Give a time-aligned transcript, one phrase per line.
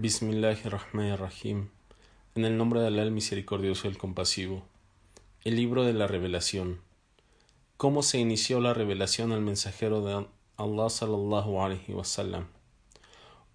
[0.00, 1.70] Bismillahirrahmanirrahim.
[2.36, 4.62] En el nombre de Allah el misericordioso el compasivo.
[5.42, 6.80] El libro de la revelación.
[7.76, 10.24] ¿Cómo se inició la revelación al mensajero de
[10.56, 12.46] Allah sallallahu alaihi wasallam?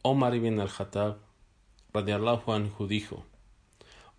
[0.01, 1.15] Omar ibn al-Khattab
[1.93, 3.23] radiallahu anhu dijo: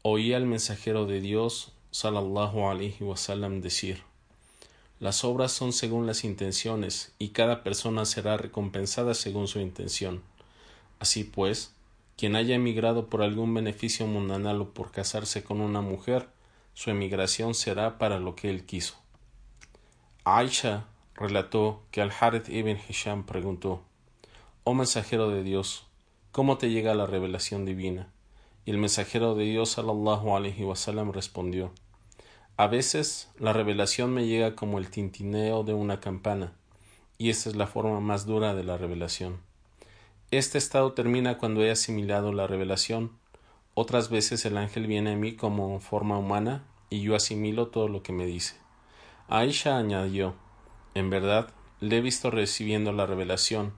[0.01, 4.03] Oí al mensajero de Dios sallallahu alaihi wasallam decir:
[4.99, 10.23] Las obras son según las intenciones y cada persona será recompensada según su intención.
[10.99, 11.75] Así pues,
[12.17, 16.29] quien haya emigrado por algún beneficio mundanal o por casarse con una mujer,
[16.73, 18.95] su emigración será para lo que él quiso.
[20.25, 23.83] Aisha relató que al Harith ibn Hisham preguntó:
[24.65, 25.87] Oh mensajero de Dios,
[26.33, 28.09] ¿cómo te llega la revelación divina?
[28.65, 31.73] Y el mensajero de Dios sallallahu alaihi wasallam respondió:
[32.57, 36.53] a veces la revelación me llega como el tintineo de una campana,
[37.19, 39.41] y esa es la forma más dura de la revelación.
[40.31, 43.13] Este estado termina cuando he asimilado la revelación.
[43.75, 48.03] Otras veces el ángel viene a mí como forma humana y yo asimilo todo lo
[48.03, 48.57] que me dice.
[49.29, 50.35] Aisha añadió
[50.95, 53.73] En verdad, le he visto recibiendo la revelación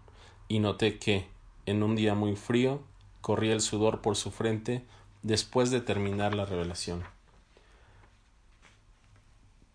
[0.49, 1.27] y noté que,
[1.67, 2.83] en un día muy frío,
[3.21, 4.85] corría el sudor por su frente
[5.23, 7.05] después de terminar la revelación.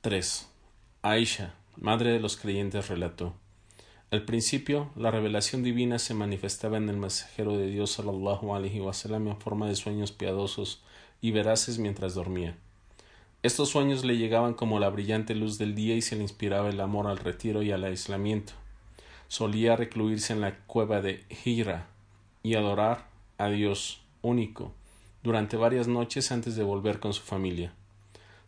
[0.02, 0.49] 3.
[1.02, 3.33] Aisha, madre de los creyentes, relató.
[4.12, 9.30] Al principio, la revelación divina se manifestaba en el mensajero de Dios sallallahu alaihi wasallam
[9.30, 10.84] en forma de sueños piadosos
[11.22, 12.58] y veraces mientras dormía.
[13.42, 16.82] Estos sueños le llegaban como la brillante luz del día y se le inspiraba el
[16.82, 18.52] amor al retiro y al aislamiento.
[19.30, 21.88] Solía recluirse en la cueva de Hira
[22.43, 23.08] y adorar
[23.38, 24.73] a Dios único
[25.23, 27.73] durante varias noches antes de volver con su familia.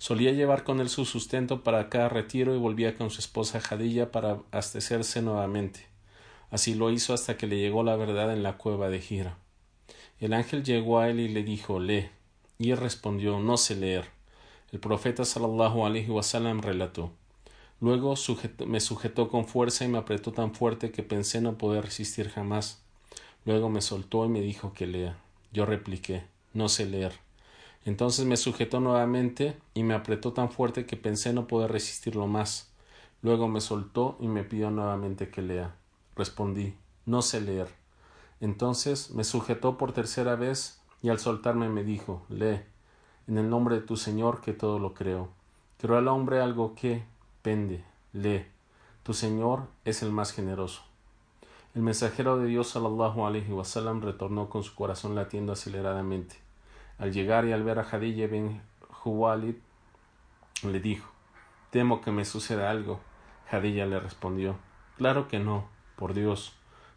[0.04, 4.12] Solía llevar con él su sustento para cada retiro y volvía con su esposa Jadilla
[4.12, 5.86] para abastecerse nuevamente.
[6.52, 9.38] Así lo hizo hasta que le llegó la verdad en la cueva de Gira.
[10.20, 12.10] El ángel llegó a él y le dijo Lee.
[12.60, 14.10] Y él respondió No sé leer.
[14.74, 17.14] El profeta sallallahu alaihi wasallam relató
[17.80, 18.16] Luego
[18.66, 22.84] me sujetó con fuerza y me apretó tan fuerte que pensé no poder resistir jamás.
[23.46, 25.16] Luego me soltó y me dijo que lea.
[25.54, 27.14] Yo repliqué No sé leer.
[27.86, 32.72] Entonces me sujetó nuevamente y me apretó tan fuerte que pensé no poder resistirlo más.
[33.22, 35.76] Luego me soltó y me pidió nuevamente que lea.
[36.16, 37.68] Respondí No sé leer.
[38.40, 42.62] Entonces me sujetó por tercera vez y al soltarme me dijo Lee,
[43.28, 45.30] en el nombre de tu Señor que todo lo creo.
[45.80, 47.04] Creo al hombre algo que
[47.42, 47.84] pende,
[48.14, 48.46] lee.
[49.04, 50.82] Tu Señor es el más generoso.
[51.76, 53.50] El mensajero de Dios sallallahu alaihi
[54.02, 56.43] retornó con su corazón latiendo aceleradamente.
[57.00, 59.56] Al llegar y al ver a Jadilla ben Juwalid,
[60.64, 61.12] le dijo
[61.72, 63.00] Temo que me suceda algo.
[63.50, 64.58] Jadilla le respondió
[64.98, 66.54] Claro que no, por Dios.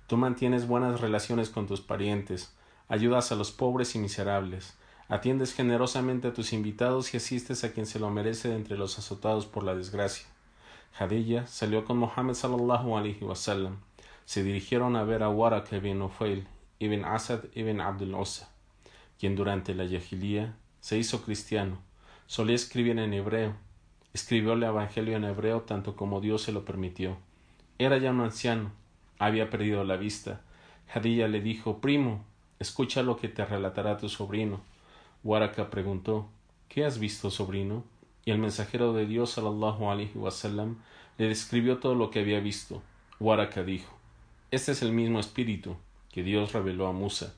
[0.07, 2.55] Tú mantienes buenas relaciones con tus parientes,
[2.89, 4.77] ayudas a los pobres y miserables,
[5.09, 8.99] atiendes generosamente a tus invitados y asistes a quien se lo merece de entre los
[8.99, 10.27] azotados por la desgracia.
[10.93, 13.79] Jadilla salió con Mohammed sallallahu alaihi wasallam.
[14.27, 16.47] Se dirigieron a ver a Waraq ibn Ufail,
[16.79, 18.51] ibn Asad ibn Abdul Osa
[19.19, 21.79] quien durante la Yahilía se hizo cristiano,
[22.27, 23.55] solía escribir en hebreo,
[24.13, 27.17] escribió el Evangelio en hebreo tanto como Dios se lo permitió.
[27.79, 28.73] Era ya un anciano,
[29.19, 30.41] había perdido la vista.
[30.89, 32.25] Jadilla le dijo Primo,
[32.59, 34.61] escucha lo que te relatará tu sobrino.
[35.25, 36.29] Waraka preguntó
[36.69, 37.85] ¿Qué has visto, sobrino?
[38.25, 39.85] Y el mensajero de Dios sallallahu
[40.15, 40.79] wasallam
[41.17, 42.83] le describió todo lo que había visto.
[43.21, 43.93] Waraka dijo
[44.51, 45.77] Este es el mismo espíritu
[46.13, 47.35] que Dios reveló a Musa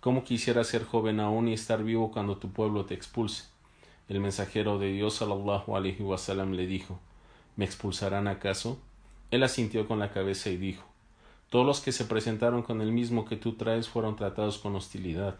[0.00, 3.46] ¿Cómo quisiera ser joven aún y estar vivo cuando tu pueblo te expulse?
[4.08, 5.64] El mensajero de Dios sallallahu
[6.04, 7.00] wasallam le dijo
[7.56, 8.78] ¿Me expulsarán acaso?
[9.32, 10.84] Él asintió con la cabeza y dijo
[11.50, 15.34] Todos los que se presentaron con el mismo que tú traes fueron tratados con hostilidad.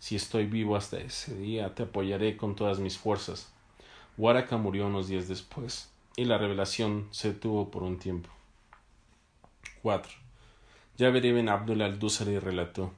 [0.00, 3.52] Si estoy vivo hasta ese día, te apoyaré con todas mis fuerzas.
[4.18, 8.30] Waraka murió unos días después, y la revelación se detuvo por un tiempo.
[9.82, 10.12] 4.
[10.98, 12.92] Jabir ibn Abdul al-Dusari relató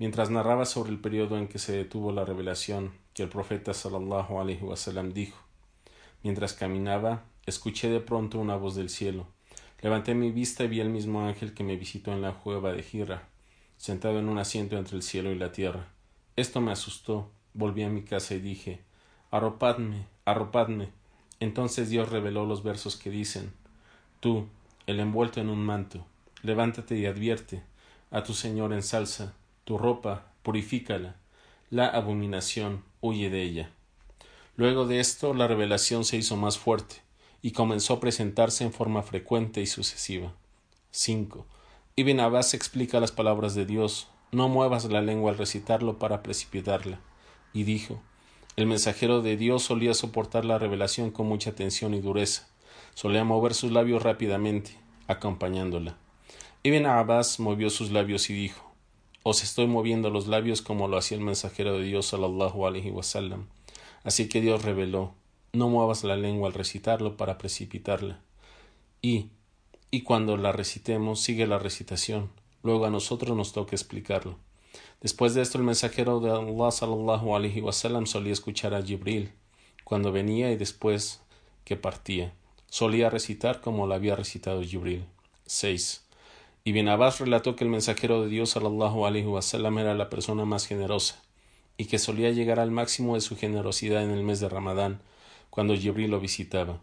[0.00, 4.40] mientras narraba sobre el periodo en que se detuvo la revelación que el profeta sallallahu
[4.40, 5.38] alaihi wasallam dijo.
[6.22, 9.26] Mientras caminaba, escuché de pronto una voz del cielo.
[9.82, 12.82] Levanté mi vista y vi el mismo ángel que me visitó en la cueva de
[12.82, 13.28] Gira.
[13.76, 15.88] sentado en un asiento entre el cielo y la tierra.
[16.34, 17.30] Esto me asustó.
[17.52, 18.80] Volví a mi casa y dije
[19.30, 20.88] Arropadme, arropadme.
[21.40, 23.52] Entonces Dios reveló los versos que dicen
[24.20, 24.48] Tú,
[24.86, 26.06] el envuelto en un manto,
[26.42, 27.62] levántate y advierte
[28.10, 29.34] a tu Señor en salsa,
[29.70, 31.14] tu ropa, purifícala,
[31.70, 33.70] la abominación huye de ella.
[34.56, 36.96] Luego de esto la revelación se hizo más fuerte
[37.40, 40.32] y comenzó a presentarse en forma frecuente y sucesiva.
[40.90, 41.46] 5.
[41.94, 46.98] Ibn Abbas explica las palabras de Dios, no muevas la lengua al recitarlo para precipitarla,
[47.52, 48.02] y dijo,
[48.56, 52.48] el mensajero de Dios solía soportar la revelación con mucha tensión y dureza,
[52.94, 54.76] solía mover sus labios rápidamente,
[55.06, 55.96] acompañándola.
[56.64, 58.69] Ibn Abbas movió sus labios y dijo,
[59.22, 63.46] os estoy moviendo los labios como lo hacía el mensajero de Dios sallallahu alaihi wasallam.
[64.02, 65.14] Así que Dios reveló,
[65.52, 68.20] no muevas la lengua al recitarlo para precipitarla.
[69.02, 69.28] Y,
[69.90, 72.30] y cuando la recitemos, sigue la recitación.
[72.62, 74.38] Luego a nosotros nos toca explicarlo.
[75.00, 79.32] Después de esto, el mensajero de Allah sallallahu alaihi wasallam solía escuchar a Jibril
[79.84, 81.20] cuando venía y después
[81.64, 82.32] que partía.
[82.68, 85.04] Solía recitar como lo había recitado Jibril.
[85.46, 86.04] 6.
[86.64, 90.66] Ibn Abbas relató que el mensajero de Dios sallallahu alaihi wasallam era la persona más
[90.66, 91.22] generosa
[91.78, 95.00] y que solía llegar al máximo de su generosidad en el mes de Ramadán,
[95.48, 96.80] cuando Jibril lo visitaba.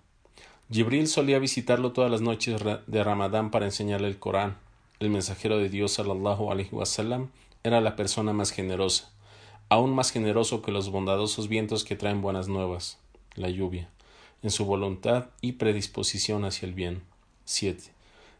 [0.71, 4.57] Jibril solía visitarlo todas las noches de Ramadán para enseñarle el Corán.
[4.99, 6.49] El mensajero de Dios sallallahu
[7.63, 9.11] era la persona más generosa,
[9.69, 12.97] aún más generoso que los bondadosos vientos que traen buenas nuevas,
[13.35, 13.91] la lluvia,
[14.41, 17.03] en su voluntad y predisposición hacia el bien.
[17.45, 17.91] 7.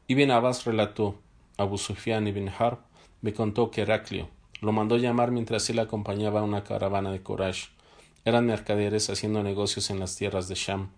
[0.08, 1.16] Ibn Abbas relató,
[1.60, 2.78] Abu Sufyan ibn Harb
[3.22, 4.30] me contó que Heraclio
[4.62, 7.70] lo mandó llamar mientras él acompañaba a una caravana de Corash.
[8.26, 10.92] Eran mercaderes haciendo negocios en las tierras de Sham.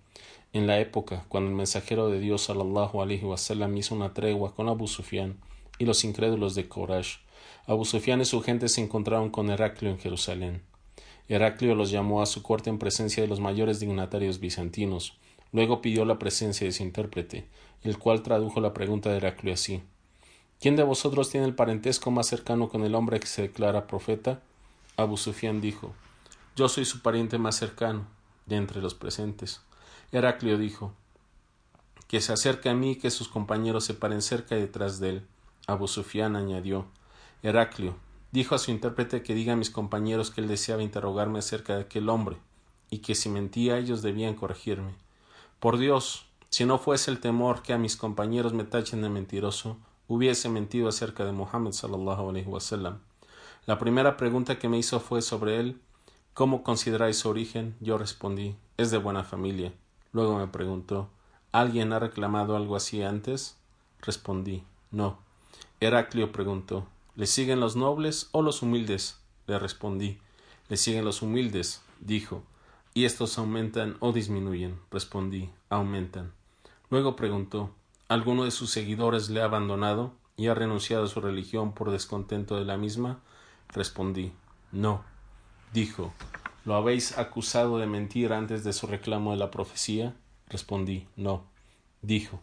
[0.52, 4.68] En la época cuando el mensajero de Dios sallallahu alaihi wasallam hizo una tregua con
[4.68, 5.40] Abu Sufyan
[5.78, 7.20] y los incrédulos de Corash,
[7.66, 10.64] Abu Sufyan y su gente se encontraron con Heraclio en Jerusalén.
[11.30, 15.18] Heraclio los llamó a su corte en presencia de los mayores dignatarios bizantinos.
[15.54, 17.48] Luego pidió la presencia de su intérprete,
[17.82, 19.82] el cual tradujo la pregunta de Heraclio así
[20.60, 24.42] ¿Quién de vosotros tiene el parentesco más cercano con el hombre que se declara profeta?
[24.98, 25.94] Abu Sufyan dijo
[26.56, 28.06] Yo soy su pariente más cercano,
[28.46, 29.62] de entre los presentes.
[30.12, 30.94] Heraclio dijo
[32.08, 35.10] Que se acerque a mí y que sus compañeros se paren cerca y detrás de
[35.10, 35.28] él.
[35.66, 36.88] Abu Sufyan añadió
[37.42, 37.96] Heraclio
[38.32, 41.82] dijo a su intérprete que diga a mis compañeros que él deseaba interrogarme acerca de
[41.84, 42.38] aquel hombre,
[42.90, 44.94] y que si mentía ellos debían corregirme.
[45.60, 49.78] Por Dios, si no fuese el temor que a mis compañeros me tachen de mentiroso,
[50.10, 53.00] hubiese mentido acerca de Muhammad sallallahu alaihi wasallam.
[53.66, 55.80] La primera pregunta que me hizo fue sobre él.
[56.34, 57.78] ¿Cómo consideráis su origen?
[57.80, 59.72] Yo respondí, es de buena familia.
[60.12, 61.10] Luego me preguntó,
[61.52, 63.58] ¿alguien ha reclamado algo así antes?
[64.02, 65.20] Respondí, no.
[65.80, 69.20] Heraclio preguntó, ¿Le siguen los nobles o los humildes?
[69.46, 70.20] Le respondí.
[70.70, 72.44] Le siguen los humildes, dijo.
[72.94, 74.80] ¿Y estos aumentan o disminuyen?
[74.90, 75.50] Respondí.
[75.70, 76.32] Aumentan.
[76.90, 77.72] Luego preguntó.
[78.10, 82.56] ¿Alguno de sus seguidores le ha abandonado y ha renunciado a su religión por descontento
[82.58, 83.20] de la misma?
[83.68, 84.32] Respondí.
[84.72, 85.04] No.
[85.74, 86.12] Dijo.
[86.66, 90.16] ¿Lo habéis acusado de mentir antes de su reclamo de la profecía?
[90.48, 91.06] Respondí.
[91.16, 91.44] No.
[92.02, 92.40] Dijo.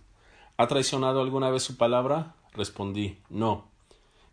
[0.57, 2.37] ¿Ha traicionado alguna vez su palabra?
[2.53, 3.19] Respondí.
[3.29, 3.67] No.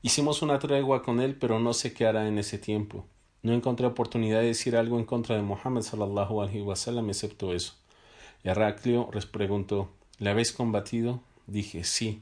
[0.04, 3.08] Hicimos una tregua con él, pero no sé qué hará en ese tiempo.
[3.42, 7.74] No encontré oportunidad de decir algo en contra de Mohammed sallallahu alaihi wasallam excepto eso.
[8.44, 9.90] Heraclio les preguntó
[10.24, 11.20] ¿Le habéis combatido?
[11.48, 12.22] Dije sí.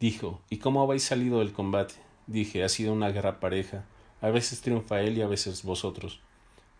[0.00, 1.92] Dijo ¿Y cómo habéis salido del combate?
[2.26, 3.84] Dije ha sido una guerra pareja.
[4.22, 6.20] A veces triunfa él y a veces vosotros.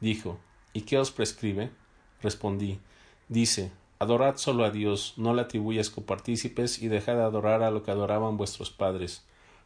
[0.00, 0.38] Dijo
[0.72, 1.68] ¿Y qué os prescribe?
[2.22, 2.78] Respondí
[3.28, 7.82] Dice Adorad solo a Dios, no le atribuyas copartícipes y dejad de adorar a lo
[7.82, 9.22] que adoraban vuestros padres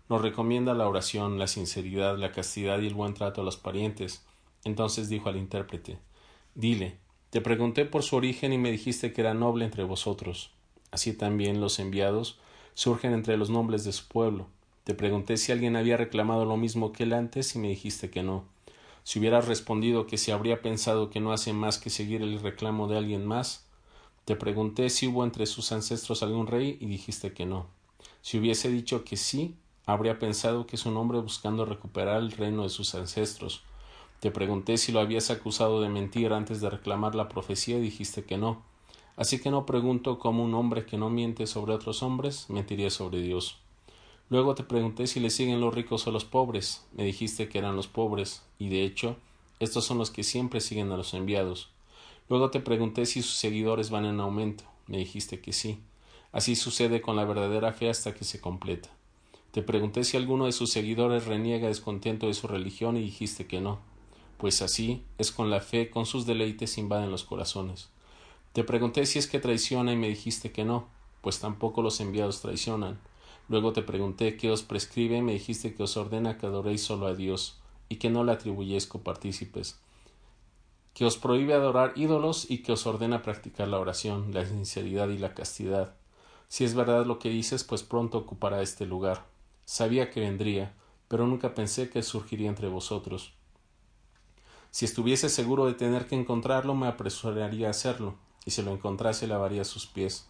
[0.08, 4.26] nos recomienda la oración, la sinceridad, la castidad y el buen trato a los parientes.
[4.64, 5.98] Entonces dijo al intérprete
[6.56, 6.98] Dile,
[7.30, 10.57] te pregunté por su origen y me dijiste que era noble entre vosotros.
[10.90, 12.38] Así también los enviados
[12.74, 14.46] surgen entre los nobles de su pueblo.
[14.84, 18.22] Te pregunté si alguien había reclamado lo mismo que él antes y me dijiste que
[18.22, 18.44] no.
[19.04, 22.88] Si hubieras respondido que se habría pensado que no hace más que seguir el reclamo
[22.88, 23.66] de alguien más,
[24.24, 27.66] te pregunté si hubo entre sus ancestros algún rey y dijiste que no.
[28.20, 32.62] Si hubiese dicho que sí, habría pensado que es un hombre buscando recuperar el reino
[32.62, 33.62] de sus ancestros.
[34.20, 38.24] Te pregunté si lo habías acusado de mentir antes de reclamar la profecía y dijiste
[38.24, 38.62] que no.
[39.18, 43.20] Así que no pregunto cómo un hombre que no miente sobre otros hombres mentiría sobre
[43.20, 43.58] Dios.
[44.30, 46.86] Luego te pregunté si le siguen los ricos o los pobres.
[46.92, 49.16] Me dijiste que eran los pobres, y de hecho,
[49.58, 51.68] estos son los que siempre siguen a los enviados.
[52.28, 54.62] Luego te pregunté si sus seguidores van en aumento.
[54.86, 55.80] Me dijiste que sí.
[56.30, 58.88] Así sucede con la verdadera fe hasta que se completa.
[59.50, 63.60] Te pregunté si alguno de sus seguidores reniega descontento de su religión y dijiste que
[63.60, 63.80] no,
[64.36, 67.88] pues así es con la fe, con sus deleites invaden los corazones.
[68.52, 70.88] Te pregunté si es que traiciona y me dijiste que no,
[71.20, 72.98] pues tampoco los enviados traicionan.
[73.48, 77.06] Luego te pregunté qué os prescribe y me dijiste que os ordena que adoréis solo
[77.06, 79.80] a Dios y que no le atribuyéis copartícipes,
[80.94, 85.18] que os prohíbe adorar ídolos y que os ordena practicar la oración, la sinceridad y
[85.18, 85.94] la castidad.
[86.48, 89.24] Si es verdad lo que dices, pues pronto ocupará este lugar.
[89.64, 90.74] Sabía que vendría,
[91.08, 93.32] pero nunca pensé que surgiría entre vosotros.
[94.70, 98.16] Si estuviese seguro de tener que encontrarlo, me apresuraría a hacerlo,
[98.48, 100.26] y si lo encontrase lavaría sus pies.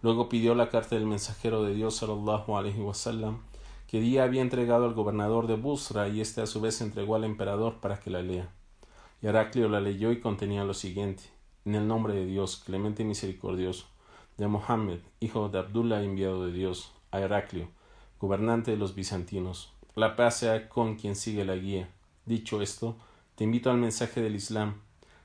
[0.00, 3.42] Luego pidió la carta del mensajero de Dios sallallahu alaihi wasallam,
[3.86, 7.24] que día había entregado al gobernador de Busra y éste a su vez entregó al
[7.24, 8.48] emperador para que la lea.
[9.20, 11.24] Y Heraclio la leyó y contenía lo siguiente
[11.66, 13.84] En el nombre de Dios, clemente y misericordioso,
[14.38, 17.68] de Mohammed, hijo de Abdullah enviado de Dios, a Heraclio,
[18.18, 19.70] gobernante de los bizantinos.
[19.94, 21.90] La paz sea con quien sigue la guía.
[22.24, 22.96] Dicho esto,
[23.34, 24.80] te invito al mensaje del Islam.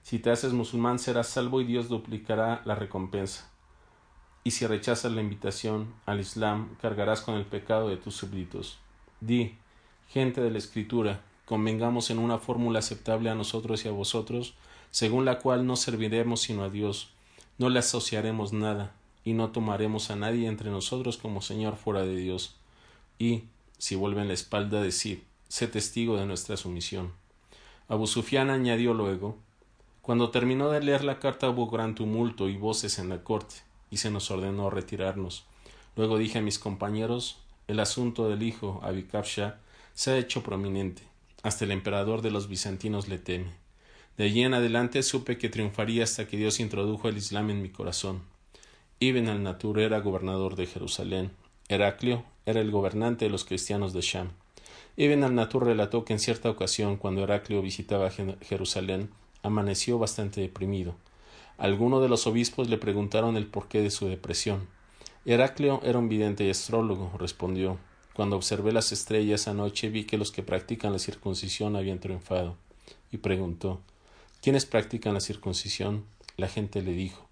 [0.06, 3.50] Si te haces musulmán serás salvo y Dios duplicará la recompensa
[4.46, 8.78] y si rechazas la invitación al Islam, cargarás con el pecado de tus súbditos.
[9.20, 9.56] Di,
[10.08, 14.54] gente de la Escritura, convengamos en una fórmula aceptable a nosotros y a vosotros,
[14.92, 17.10] según la cual no serviremos sino a Dios,
[17.58, 18.94] no le asociaremos nada,
[19.24, 22.56] y no tomaremos a nadie entre nosotros como Señor fuera de Dios.
[23.18, 23.46] Y,
[23.80, 27.14] si vuelven la espalda, decid, sé testigo de nuestra sumisión.
[27.88, 29.40] Abu Sufian añadió luego,
[30.06, 33.56] cuando terminó de leer la carta hubo gran tumulto y voces en la corte
[33.90, 35.46] y se nos ordenó retirarnos.
[35.96, 39.58] Luego dije a mis compañeros el asunto del hijo Abikabsha
[39.96, 41.02] se ha hecho prominente.
[41.42, 43.50] Hasta el emperador de los bizantinos le teme.
[44.16, 47.70] De allí en adelante supe que triunfaría hasta que Dios introdujo el Islam en mi
[47.70, 48.22] corazón.
[49.00, 51.32] Ibn al-Natur era gobernador de Jerusalén.
[51.68, 54.34] Heraclio era el gobernante de los cristianos de Sham.
[54.98, 59.10] Ibn al-Natur relató que en cierta ocasión, cuando Heraclio visitaba Jerusalén,
[59.46, 60.96] amaneció bastante deprimido.
[61.58, 64.68] Algunos de los obispos le preguntaron el porqué de su depresión.
[65.26, 67.78] Heraclio era un vidente y astrólogo, respondió.
[68.14, 72.56] Cuando observé las estrellas anoche vi que los que practican la circuncisión habían triunfado.
[73.12, 73.82] Y preguntó
[74.42, 76.06] ¿Quiénes practican la circuncisión?
[76.38, 77.26] La gente le dijo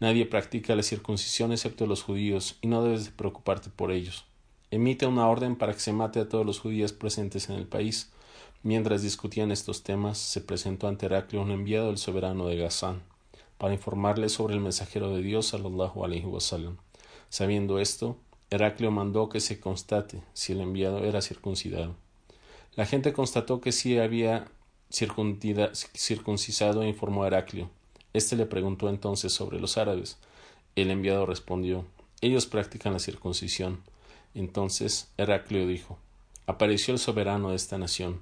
[0.00, 4.24] Nadie practica la circuncisión excepto los judíos, y no debes de preocuparte por ellos.
[4.70, 8.10] Emite una orden para que se mate a todos los judíos presentes en el país.
[8.64, 13.02] Mientras discutían estos temas, se presentó ante Heraclio un enviado del soberano de Gazán
[13.58, 16.78] para informarle sobre el mensajero de Dios sallallahu alaihi wasallam.
[17.28, 18.16] Sabiendo esto,
[18.48, 21.94] Heraclio mandó que se constate si el enviado era circuncidado.
[22.74, 24.46] La gente constató que sí había
[24.90, 27.68] circuncisado e informó a Heraclio.
[28.14, 30.16] Este le preguntó entonces sobre los árabes.
[30.74, 31.84] El enviado respondió
[32.22, 33.82] Ellos practican la circuncisión.
[34.34, 35.98] Entonces Heraclio dijo
[36.46, 38.20] Apareció el soberano de esta nación.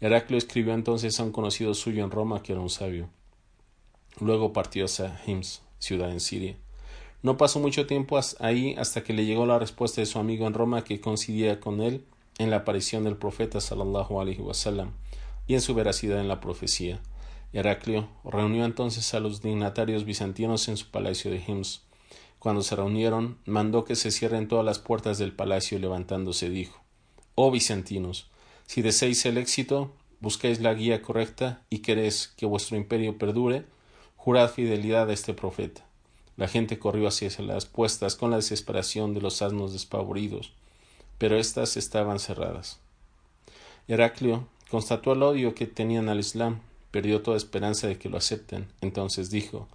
[0.00, 3.08] Heraclio escribió entonces a un conocido suyo en Roma que era un sabio.
[4.20, 6.56] Luego partió hacia Hims, ciudad en Siria.
[7.22, 10.54] No pasó mucho tiempo ahí hasta que le llegó la respuesta de su amigo en
[10.54, 12.04] Roma que coincidía con él
[12.38, 13.58] en la aparición del profeta
[15.46, 17.00] y en su veracidad en la profecía.
[17.52, 21.84] Heraclio reunió entonces a los dignatarios bizantinos en su palacio de Hims.
[22.38, 26.82] Cuando se reunieron, mandó que se cierren todas las puertas del palacio y levantándose dijo
[27.34, 28.30] Oh bizantinos,
[28.66, 33.64] si deseáis el éxito, buscáis la guía correcta y queréis que vuestro imperio perdure,
[34.16, 35.84] Jurad fidelidad a este profeta.
[36.36, 40.52] La gente corrió hacia las puestas con la desesperación de los asnos despavoridos,
[41.16, 42.80] pero éstas estaban cerradas.
[43.86, 48.66] Heraclio constató el odio que tenían al Islam, perdió toda esperanza de que lo acepten.
[48.80, 49.68] Entonces dijo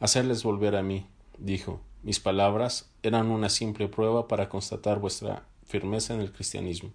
[0.00, 1.06] Hacerles volver a mí.
[1.38, 6.90] Dijo Mis palabras eran una simple prueba para constatar vuestra firmeza en el cristianismo.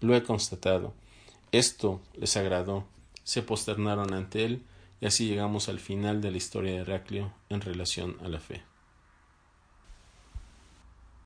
[0.00, 0.94] Lo he constatado.
[1.52, 2.84] Esto les agradó.
[3.24, 4.62] Se posternaron ante él
[5.00, 8.62] y así llegamos al final de la historia de Heraclio en relación a la fe.